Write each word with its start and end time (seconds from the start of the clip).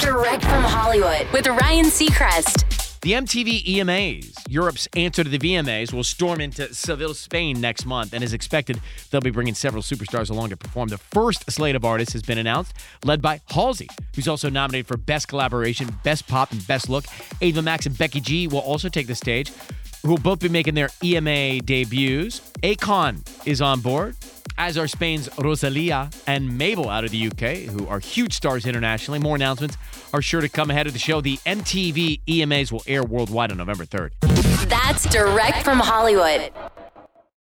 Direct 0.00 0.42
from 0.42 0.64
Hollywood 0.64 1.28
with 1.32 1.46
Ryan 1.46 1.86
Seacrest. 1.86 3.00
The 3.02 3.12
MTV 3.12 3.64
EMAs, 3.64 4.34
Europe's 4.48 4.88
answer 4.96 5.22
to 5.22 5.30
the 5.30 5.38
VMAs, 5.38 5.92
will 5.92 6.02
storm 6.02 6.40
into 6.40 6.74
Seville, 6.74 7.14
Spain 7.14 7.60
next 7.60 7.86
month, 7.86 8.12
and 8.12 8.24
is 8.24 8.32
expected, 8.32 8.80
they'll 9.10 9.20
be 9.20 9.30
bringing 9.30 9.54
several 9.54 9.84
superstars 9.84 10.30
along 10.30 10.48
to 10.48 10.56
perform. 10.56 10.88
The 10.88 10.98
first 10.98 11.48
slate 11.48 11.76
of 11.76 11.84
artists 11.84 12.12
has 12.14 12.22
been 12.22 12.38
announced, 12.38 12.72
led 13.04 13.22
by 13.22 13.40
Halsey, 13.50 13.86
who's 14.16 14.26
also 14.26 14.50
nominated 14.50 14.88
for 14.88 14.96
Best 14.96 15.28
Collaboration, 15.28 15.94
Best 16.02 16.26
Pop, 16.26 16.50
and 16.50 16.66
Best 16.66 16.88
Look. 16.88 17.04
Ava 17.40 17.62
Max 17.62 17.86
and 17.86 17.96
Becky 17.96 18.20
G 18.20 18.48
will 18.48 18.58
also 18.58 18.88
take 18.88 19.06
the 19.06 19.14
stage, 19.14 19.52
who 20.02 20.08
will 20.08 20.18
both 20.18 20.40
be 20.40 20.48
making 20.48 20.74
their 20.74 20.90
EMA 21.04 21.60
debuts. 21.60 22.40
Akon 22.64 23.24
is 23.46 23.62
on 23.62 23.80
board 23.80 24.16
as 24.58 24.76
are 24.76 24.88
Spain's 24.88 25.28
Rosalia 25.38 26.10
and 26.26 26.58
Mabel 26.58 26.90
out 26.90 27.04
of 27.04 27.12
the 27.12 27.28
UK, 27.28 27.70
who 27.70 27.86
are 27.86 28.00
huge 28.00 28.34
stars 28.34 28.66
internationally. 28.66 29.20
More 29.20 29.36
announcements 29.36 29.78
are 30.12 30.20
sure 30.20 30.40
to 30.40 30.48
come 30.48 30.70
ahead 30.70 30.86
of 30.86 30.92
the 30.92 30.98
show. 30.98 31.20
The 31.20 31.38
MTV 31.38 32.20
EMAs 32.26 32.72
will 32.72 32.82
air 32.86 33.04
worldwide 33.04 33.52
on 33.52 33.56
November 33.56 33.84
3rd. 33.84 34.10
That's 34.68 35.08
direct 35.08 35.62
from 35.62 35.78
Hollywood. 35.78 36.52